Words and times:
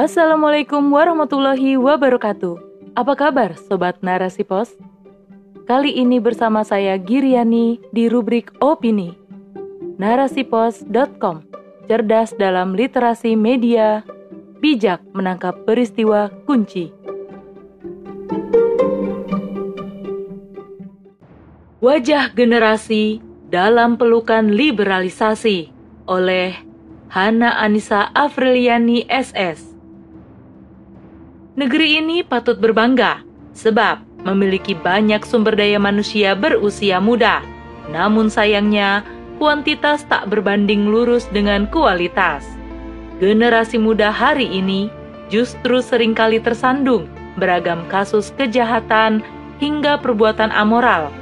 Assalamualaikum 0.00 0.96
warahmatullahi 0.96 1.76
wabarakatuh. 1.76 2.56
Apa 2.96 3.12
kabar 3.20 3.52
Sobat 3.68 4.00
Narasi 4.00 4.48
Pos? 4.48 4.72
Kali 5.68 5.92
ini 5.92 6.16
bersama 6.16 6.64
saya 6.64 6.96
Giriani 6.96 7.76
di 7.92 8.08
rubrik 8.08 8.48
Opini. 8.64 9.12
Narasipos.com 10.00 11.44
Cerdas 11.84 12.32
dalam 12.32 12.72
literasi 12.72 13.36
media, 13.36 14.00
bijak 14.64 15.04
menangkap 15.12 15.68
peristiwa 15.68 16.32
kunci. 16.48 16.96
Wajah 21.84 22.32
generasi 22.32 23.20
dalam 23.52 24.00
pelukan 24.00 24.48
liberalisasi 24.48 25.68
oleh 26.08 26.56
Hana 27.12 27.60
Anissa 27.60 28.08
Afriliani 28.16 29.04
SS 29.04 29.69
Negeri 31.60 32.00
ini 32.00 32.24
patut 32.24 32.56
berbangga 32.56 33.20
sebab 33.52 34.00
memiliki 34.24 34.72
banyak 34.72 35.20
sumber 35.28 35.52
daya 35.52 35.76
manusia 35.76 36.32
berusia 36.32 37.04
muda. 37.04 37.44
Namun 37.92 38.32
sayangnya, 38.32 39.04
kuantitas 39.36 40.08
tak 40.08 40.32
berbanding 40.32 40.88
lurus 40.88 41.28
dengan 41.28 41.68
kualitas. 41.68 42.48
Generasi 43.20 43.76
muda 43.76 44.08
hari 44.08 44.48
ini 44.48 44.88
justru 45.28 45.84
sering 45.84 46.16
kali 46.16 46.40
tersandung 46.40 47.04
beragam 47.36 47.84
kasus 47.92 48.32
kejahatan 48.40 49.20
hingga 49.60 50.00
perbuatan 50.00 50.48
amoral. 50.56 51.12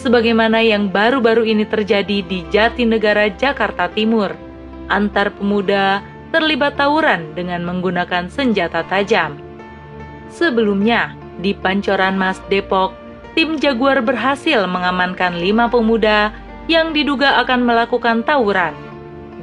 Sebagaimana 0.00 0.64
yang 0.64 0.88
baru-baru 0.88 1.44
ini 1.44 1.68
terjadi 1.68 2.24
di 2.24 2.40
Jatinegara, 2.48 3.28
Jakarta 3.36 3.92
Timur. 3.92 4.32
Antar 4.88 5.28
pemuda 5.36 6.00
terlibat 6.32 6.80
tawuran 6.80 7.36
dengan 7.36 7.68
menggunakan 7.68 8.32
senjata 8.32 8.80
tajam. 8.88 9.43
Sebelumnya, 10.30 11.16
di 11.42 11.52
Pancoran 11.52 12.14
Mas 12.14 12.38
Depok, 12.46 12.94
tim 13.34 13.58
Jaguar 13.58 14.00
berhasil 14.00 14.64
mengamankan 14.70 15.40
lima 15.42 15.66
pemuda 15.66 16.30
yang 16.70 16.94
diduga 16.94 17.42
akan 17.44 17.66
melakukan 17.66 18.22
tawuran. 18.24 18.72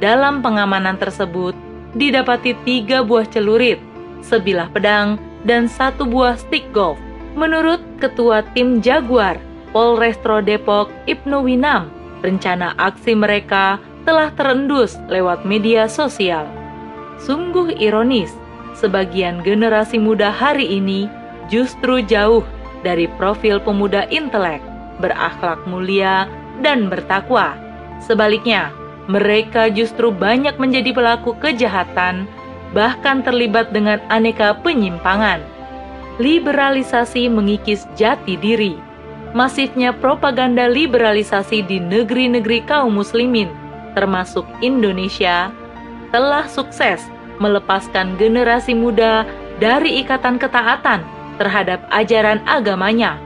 Dalam 0.02 0.42
pengamanan 0.42 0.98
tersebut, 0.98 1.54
didapati 1.94 2.56
tiga 2.66 3.04
buah 3.04 3.28
celurit, 3.28 3.78
sebilah 4.24 4.66
pedang, 4.72 5.20
dan 5.46 5.70
satu 5.70 6.06
buah 6.08 6.34
stick 6.38 6.66
golf. 6.74 6.98
Menurut 7.32 7.80
Ketua 8.02 8.44
Tim 8.52 8.82
Jaguar, 8.84 9.40
Polrestro 9.72 10.44
Depok, 10.44 10.92
Ibnu 11.08 11.48
Winam, 11.48 11.88
rencana 12.20 12.76
aksi 12.76 13.16
mereka 13.16 13.80
telah 14.02 14.34
terendus 14.34 14.98
lewat 15.08 15.46
media 15.46 15.86
sosial. 15.86 16.44
Sungguh 17.22 17.78
ironis, 17.78 18.34
sebagian 18.76 19.44
generasi 19.44 19.96
muda 20.00 20.32
hari 20.32 20.66
ini 20.66 21.10
justru 21.52 22.00
jauh 22.04 22.42
dari 22.82 23.06
profil 23.20 23.62
pemuda 23.62 24.06
intelek, 24.10 24.60
berakhlak 24.98 25.62
mulia, 25.66 26.26
dan 26.60 26.90
bertakwa. 26.90 27.54
Sebaliknya, 28.02 28.74
mereka 29.10 29.70
justru 29.70 30.10
banyak 30.10 30.58
menjadi 30.58 30.94
pelaku 30.94 31.34
kejahatan, 31.38 32.26
bahkan 32.74 33.22
terlibat 33.22 33.70
dengan 33.70 33.98
aneka 34.10 34.54
penyimpangan. 34.62 35.42
Liberalisasi 36.20 37.26
mengikis 37.30 37.88
jati 37.98 38.36
diri. 38.36 38.76
Masifnya 39.32 39.96
propaganda 39.96 40.68
liberalisasi 40.68 41.64
di 41.64 41.80
negeri-negeri 41.80 42.68
kaum 42.68 43.00
muslimin, 43.00 43.48
termasuk 43.96 44.44
Indonesia, 44.60 45.48
telah 46.12 46.44
sukses 46.44 47.00
melepaskan 47.42 48.14
generasi 48.14 48.78
muda 48.78 49.26
dari 49.58 49.98
ikatan 49.98 50.38
ketaatan 50.38 51.02
terhadap 51.42 51.82
ajaran 51.90 52.38
agamanya. 52.46 53.18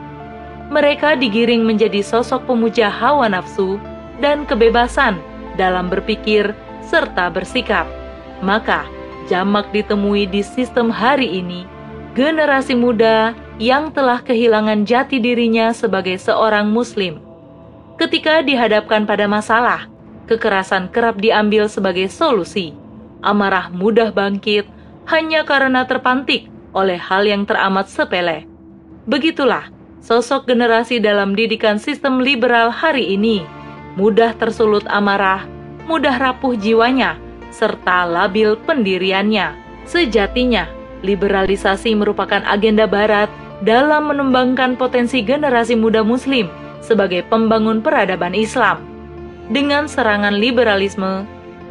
Mereka 0.72 1.20
digiring 1.20 1.62
menjadi 1.62 2.00
sosok 2.00 2.48
pemuja 2.48 2.88
hawa 2.88 3.28
nafsu 3.28 3.76
dan 4.18 4.48
kebebasan 4.48 5.20
dalam 5.60 5.92
berpikir 5.92 6.56
serta 6.80 7.28
bersikap. 7.28 7.84
Maka, 8.40 8.88
jamak 9.28 9.68
ditemui 9.70 10.26
di 10.26 10.40
sistem 10.40 10.88
hari 10.88 11.28
ini 11.38 11.68
generasi 12.16 12.72
muda 12.72 13.36
yang 13.60 13.92
telah 13.92 14.24
kehilangan 14.24 14.88
jati 14.88 15.20
dirinya 15.20 15.70
sebagai 15.76 16.16
seorang 16.16 16.72
Muslim. 16.72 17.20
Ketika 18.00 18.40
dihadapkan 18.40 19.04
pada 19.08 19.24
masalah, 19.28 19.88
kekerasan 20.28 20.92
kerap 20.92 21.20
diambil 21.20 21.68
sebagai 21.68 22.08
solusi 22.12 22.85
amarah 23.22 23.72
mudah 23.72 24.12
bangkit 24.12 24.68
hanya 25.06 25.46
karena 25.46 25.86
terpantik 25.86 26.50
oleh 26.76 26.98
hal 26.98 27.24
yang 27.24 27.48
teramat 27.48 27.88
sepele. 27.88 28.44
Begitulah 29.06 29.70
sosok 30.02 30.46
generasi 30.50 30.98
dalam 30.98 31.32
didikan 31.32 31.80
sistem 31.80 32.20
liberal 32.20 32.70
hari 32.70 33.16
ini. 33.16 33.46
Mudah 33.96 34.36
tersulut 34.36 34.84
amarah, 34.92 35.48
mudah 35.88 36.14
rapuh 36.20 36.52
jiwanya, 36.58 37.16
serta 37.48 38.04
labil 38.04 38.60
pendiriannya. 38.68 39.56
Sejatinya, 39.88 40.68
liberalisasi 41.00 41.96
merupakan 41.96 42.44
agenda 42.44 42.84
barat 42.84 43.32
dalam 43.64 44.12
menumbangkan 44.12 44.76
potensi 44.76 45.24
generasi 45.24 45.78
muda 45.78 46.04
muslim 46.04 46.52
sebagai 46.84 47.24
pembangun 47.26 47.80
peradaban 47.80 48.36
Islam. 48.36 48.84
Dengan 49.48 49.86
serangan 49.86 50.34
liberalisme, 50.36 51.24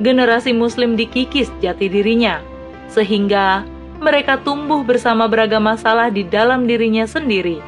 generasi 0.03 0.51
Muslim 0.51 0.99
dikikis 0.99 1.51
jati 1.63 1.87
dirinya, 1.87 2.43
sehingga 2.91 3.63
mereka 3.99 4.39
tumbuh 4.41 4.83
bersama 4.83 5.25
beragam 5.31 5.63
masalah 5.63 6.11
di 6.11 6.27
dalam 6.27 6.67
dirinya 6.67 7.07
sendiri. 7.07 7.63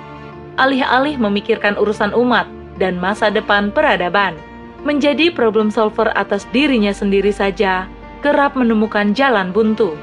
Alih-alih 0.57 1.15
memikirkan 1.21 1.77
urusan 1.77 2.11
umat 2.17 2.49
dan 2.81 2.97
masa 2.97 3.31
depan 3.31 3.71
peradaban, 3.71 4.35
menjadi 4.83 5.31
problem 5.31 5.69
solver 5.71 6.11
atas 6.17 6.43
dirinya 6.51 6.91
sendiri 6.91 7.31
saja, 7.31 7.87
kerap 8.25 8.57
menemukan 8.57 9.13
jalan 9.13 9.53
buntu. 9.53 9.95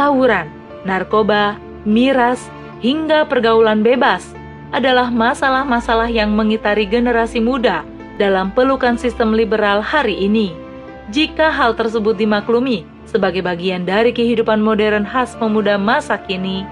Tawuran, 0.00 0.48
narkoba, 0.88 1.60
miras, 1.84 2.48
hingga 2.80 3.28
pergaulan 3.28 3.84
bebas 3.84 4.32
adalah 4.72 5.12
masalah-masalah 5.12 6.08
yang 6.08 6.32
mengitari 6.32 6.88
generasi 6.88 7.42
muda 7.42 7.84
dalam 8.16 8.52
pelukan 8.54 8.96
sistem 8.96 9.36
liberal 9.36 9.84
hari 9.84 10.16
ini. 10.16 10.69
Jika 11.10 11.50
hal 11.50 11.74
tersebut 11.74 12.14
dimaklumi 12.14 12.86
sebagai 13.02 13.42
bagian 13.42 13.82
dari 13.82 14.14
kehidupan 14.14 14.62
modern 14.62 15.02
khas 15.02 15.34
pemuda 15.34 15.74
masa 15.74 16.14
kini, 16.14 16.62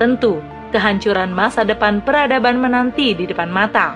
tentu 0.00 0.40
kehancuran 0.72 1.28
masa 1.28 1.68
depan 1.68 2.00
peradaban 2.00 2.56
menanti 2.56 3.12
di 3.12 3.28
depan 3.28 3.52
mata. 3.52 3.92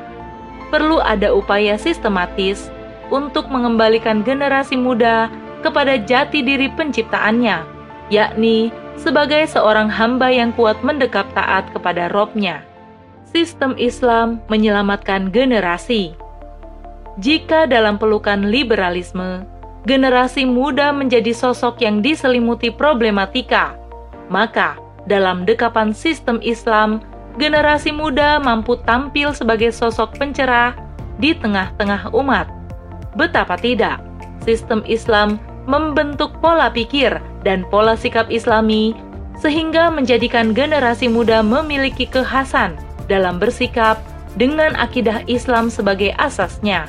Perlu 0.68 1.00
ada 1.00 1.32
upaya 1.32 1.80
sistematis 1.80 2.68
untuk 3.08 3.48
mengembalikan 3.48 4.20
generasi 4.20 4.76
muda 4.76 5.32
kepada 5.64 5.96
jati 5.96 6.44
diri 6.44 6.68
penciptaannya, 6.68 7.64
yakni 8.12 8.68
sebagai 9.00 9.48
seorang 9.48 9.88
hamba 9.88 10.28
yang 10.28 10.52
kuat 10.52 10.76
mendekap 10.84 11.24
taat 11.32 11.64
kepada 11.72 12.12
robnya. 12.12 12.60
Sistem 13.24 13.72
Islam 13.80 14.44
menyelamatkan 14.52 15.32
generasi. 15.32 16.12
Jika 17.16 17.64
dalam 17.64 17.96
pelukan 17.96 18.52
liberalisme, 18.52 19.57
generasi 19.88 20.44
muda 20.44 20.92
menjadi 20.92 21.32
sosok 21.32 21.80
yang 21.80 22.04
diselimuti 22.04 22.68
problematika. 22.68 23.72
Maka, 24.28 24.76
dalam 25.08 25.48
dekapan 25.48 25.96
sistem 25.96 26.36
Islam, 26.44 27.00
generasi 27.40 27.88
muda 27.88 28.36
mampu 28.36 28.76
tampil 28.84 29.32
sebagai 29.32 29.72
sosok 29.72 30.20
pencerah 30.20 30.76
di 31.16 31.32
tengah-tengah 31.32 32.12
umat. 32.12 32.52
Betapa 33.16 33.56
tidak, 33.56 34.04
sistem 34.44 34.84
Islam 34.84 35.40
membentuk 35.64 36.36
pola 36.44 36.68
pikir 36.68 37.16
dan 37.40 37.64
pola 37.72 37.96
sikap 37.96 38.28
Islami 38.28 38.92
sehingga 39.40 39.88
menjadikan 39.88 40.52
generasi 40.52 41.08
muda 41.08 41.40
memiliki 41.40 42.04
kekhasan 42.04 42.76
dalam 43.08 43.40
bersikap 43.40 43.96
dengan 44.36 44.76
akidah 44.76 45.24
Islam 45.24 45.72
sebagai 45.72 46.12
asasnya. 46.20 46.84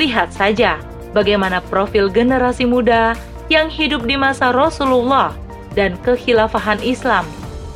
Lihat 0.00 0.32
saja, 0.32 0.80
bagaimana 1.12 1.60
profil 1.68 2.08
generasi 2.08 2.64
muda 2.64 3.16
yang 3.52 3.68
hidup 3.68 4.04
di 4.08 4.16
masa 4.16 4.50
Rasulullah 4.50 5.36
dan 5.76 5.96
kekhilafahan 6.04 6.80
Islam 6.84 7.24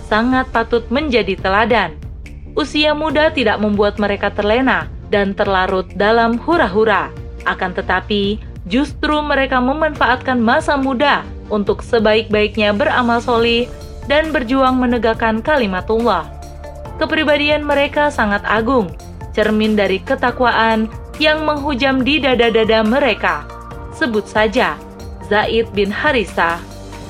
sangat 0.08 0.48
patut 0.50 0.84
menjadi 0.88 1.36
teladan. 1.38 1.96
Usia 2.56 2.96
muda 2.96 3.28
tidak 3.28 3.60
membuat 3.60 4.00
mereka 4.00 4.32
terlena 4.32 4.88
dan 5.12 5.36
terlarut 5.36 5.86
dalam 5.94 6.40
hura-hura. 6.40 7.12
Akan 7.44 7.76
tetapi, 7.76 8.40
justru 8.66 9.20
mereka 9.22 9.60
memanfaatkan 9.60 10.40
masa 10.40 10.74
muda 10.74 11.22
untuk 11.52 11.84
sebaik-baiknya 11.84 12.74
beramal 12.74 13.22
solih 13.22 13.68
dan 14.10 14.32
berjuang 14.34 14.78
menegakkan 14.78 15.44
kalimatullah. 15.44 16.26
Kepribadian 16.96 17.62
mereka 17.62 18.08
sangat 18.08 18.40
agung, 18.48 18.88
cermin 19.36 19.76
dari 19.76 20.00
ketakwaan 20.00 20.88
yang 21.22 21.44
menghujam 21.44 22.04
di 22.04 22.20
dada-dada 22.20 22.84
mereka. 22.84 23.44
Sebut 23.96 24.28
saja 24.28 24.76
Zaid 25.26 25.72
bin 25.72 25.88
Harithah, 25.88 26.60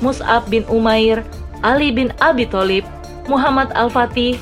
Mus'ab 0.01 0.47
bin 0.49 0.63
Umair, 0.71 1.25
Ali 1.61 1.91
bin 1.93 2.13
Abi 2.23 2.47
Thalib, 2.49 2.87
Muhammad 3.27 3.73
Al-Fatih, 3.75 4.39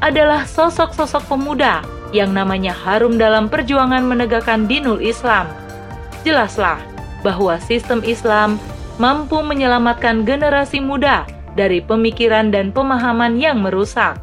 adalah 0.00 0.44
sosok-sosok 0.44 1.28
pemuda 1.28 1.84
yang 2.10 2.34
namanya 2.34 2.74
harum 2.74 3.16
dalam 3.16 3.46
perjuangan 3.46 4.02
menegakkan 4.02 4.66
dinul 4.66 4.98
Islam. 4.98 5.46
Jelaslah 6.26 6.80
bahwa 7.22 7.56
sistem 7.62 8.02
Islam 8.04 8.58
mampu 9.00 9.40
menyelamatkan 9.40 10.28
generasi 10.28 10.82
muda 10.82 11.24
dari 11.56 11.80
pemikiran 11.80 12.52
dan 12.52 12.70
pemahaman 12.74 13.40
yang 13.40 13.62
merusak. 13.62 14.18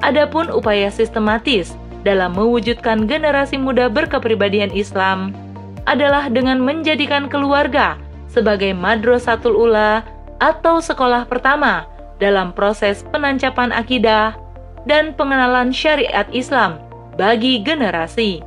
Adapun 0.00 0.48
upaya 0.48 0.88
sistematis 0.94 1.74
dalam 2.06 2.34
mewujudkan 2.34 3.10
generasi 3.10 3.58
muda 3.58 3.90
berkepribadian 3.90 4.70
Islam 4.70 5.34
adalah 5.88 6.28
dengan 6.28 6.60
menjadikan 6.60 7.26
keluarga 7.26 7.96
sebagai 8.28 8.76
madrasatul 8.76 9.56
ula 9.56 10.04
atau 10.38 10.78
sekolah 10.78 11.26
pertama 11.26 11.88
dalam 12.22 12.54
proses 12.54 13.02
penancapan 13.08 13.72
akidah 13.74 14.36
dan 14.84 15.16
pengenalan 15.16 15.74
syariat 15.74 16.28
Islam 16.30 16.78
bagi 17.16 17.64
generasi. 17.64 18.44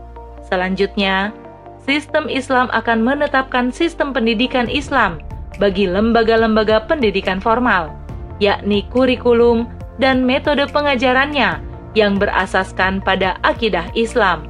Selanjutnya, 0.47 1.35
sistem 1.83 2.31
Islam 2.31 2.71
akan 2.71 3.03
menetapkan 3.03 3.73
sistem 3.73 4.15
pendidikan 4.15 4.69
Islam 4.71 5.19
bagi 5.59 5.89
lembaga-lembaga 5.89 6.87
pendidikan 6.87 7.43
formal, 7.43 7.91
yakni 8.39 8.87
kurikulum 8.93 9.67
dan 9.99 10.23
metode 10.23 10.63
pengajarannya 10.71 11.70
yang 11.97 12.19
berasaskan 12.19 13.03
pada 13.03 13.37
akidah 13.43 13.87
Islam. 13.97 14.47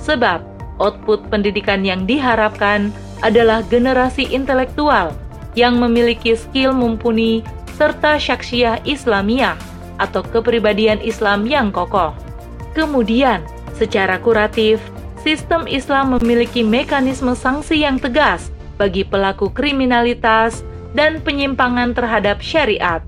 Sebab 0.00 0.42
output 0.82 1.22
pendidikan 1.30 1.86
yang 1.86 2.04
diharapkan 2.08 2.90
adalah 3.22 3.62
generasi 3.70 4.26
intelektual 4.28 5.14
yang 5.54 5.78
memiliki 5.78 6.34
skill 6.34 6.74
mumpuni 6.74 7.44
serta 7.76 8.18
syaksiah 8.18 8.82
Islamiyah 8.82 9.56
atau 10.00 10.24
kepribadian 10.24 10.98
Islam 11.04 11.46
yang 11.46 11.70
kokoh. 11.70 12.12
Kemudian, 12.72 13.44
secara 13.76 14.18
kuratif, 14.18 14.80
sistem 15.20 15.68
Islam 15.68 16.18
memiliki 16.18 16.64
mekanisme 16.66 17.36
sanksi 17.36 17.84
yang 17.84 18.00
tegas 18.00 18.50
bagi 18.80 19.06
pelaku 19.06 19.52
kriminalitas 19.52 20.64
dan 20.96 21.20
penyimpangan 21.22 21.94
terhadap 21.94 22.40
syariat. 22.42 23.00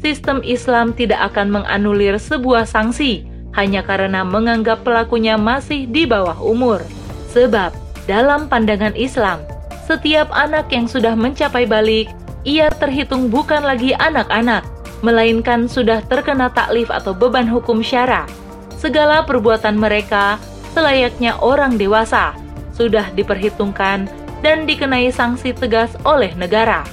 Sistem 0.00 0.40
Islam 0.40 0.96
tidak 0.96 1.20
akan 1.32 1.60
menganulir 1.60 2.16
sebuah 2.16 2.64
sanksi 2.64 3.28
hanya 3.52 3.84
karena 3.84 4.24
menganggap 4.24 4.80
pelakunya 4.80 5.36
masih 5.36 5.84
di 5.84 6.08
bawah 6.08 6.40
umur. 6.40 6.80
Sebab, 7.36 7.76
dalam 8.08 8.48
pandangan 8.48 8.96
Islam, 8.96 9.44
setiap 9.84 10.32
anak 10.32 10.72
yang 10.72 10.88
sudah 10.88 11.12
mencapai 11.12 11.68
balik, 11.68 12.08
ia 12.48 12.72
terhitung 12.80 13.28
bukan 13.28 13.60
lagi 13.60 13.92
anak-anak, 13.92 14.64
melainkan 15.04 15.68
sudah 15.68 16.00
terkena 16.08 16.48
taklif 16.48 16.88
atau 16.88 17.12
beban 17.12 17.44
hukum 17.44 17.84
syara. 17.84 18.24
Segala 18.80 19.20
perbuatan 19.28 19.76
mereka, 19.76 20.40
selayaknya 20.72 21.36
orang 21.44 21.76
dewasa, 21.76 22.32
sudah 22.72 23.04
diperhitungkan 23.12 24.08
dan 24.40 24.64
dikenai 24.64 25.12
sanksi 25.12 25.52
tegas 25.52 25.92
oleh 26.08 26.32
negara. 26.40 26.88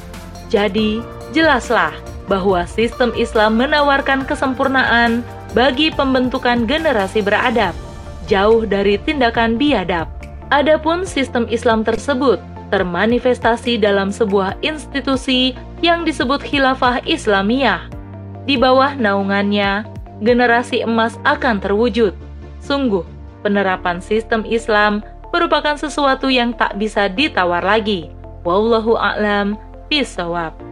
Jadi, 0.51 0.99
jelaslah 1.31 1.95
bahwa 2.27 2.67
sistem 2.67 3.15
Islam 3.15 3.55
menawarkan 3.55 4.27
kesempurnaan 4.27 5.23
bagi 5.55 5.89
pembentukan 5.89 6.67
generasi 6.67 7.23
beradab, 7.23 7.73
jauh 8.27 8.67
dari 8.67 8.99
tindakan 8.99 9.55
biadab. 9.55 10.11
Adapun 10.51 11.03
sistem 11.03 11.47
Islam 11.47 11.83
tersebut 11.83 12.39
termanifestasi 12.67 13.79
dalam 13.79 14.11
sebuah 14.11 14.59
institusi 14.59 15.55
yang 15.79 16.03
disebut 16.03 16.43
Khilafah 16.43 17.03
Islamiyah. 17.07 17.87
Di 18.43 18.59
bawah 18.59 18.95
naungannya, 18.95 19.87
generasi 20.23 20.83
emas 20.83 21.15
akan 21.23 21.63
terwujud. 21.63 22.15
Sungguh, 22.63 23.03
penerapan 23.43 24.03
sistem 24.03 24.43
Islam 24.47 25.03
merupakan 25.31 25.75
sesuatu 25.75 26.27
yang 26.27 26.55
tak 26.55 26.75
bisa 26.79 27.07
ditawar 27.11 27.63
lagi. 27.63 28.11
Wallahu 28.47 28.95
a'lam 28.95 29.59
bishawab. 29.91 30.66